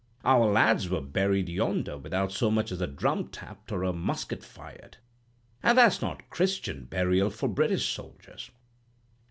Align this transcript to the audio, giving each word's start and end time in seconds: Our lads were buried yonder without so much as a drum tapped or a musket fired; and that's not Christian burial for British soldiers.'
Our 0.25 0.47
lads 0.47 0.89
were 0.89 0.99
buried 0.99 1.47
yonder 1.47 1.95
without 1.95 2.31
so 2.31 2.49
much 2.49 2.71
as 2.71 2.81
a 2.81 2.87
drum 2.87 3.27
tapped 3.27 3.71
or 3.71 3.83
a 3.83 3.93
musket 3.93 4.43
fired; 4.43 4.97
and 5.61 5.77
that's 5.77 6.01
not 6.01 6.27
Christian 6.31 6.85
burial 6.85 7.29
for 7.29 7.47
British 7.47 7.87
soldiers.' 7.93 8.49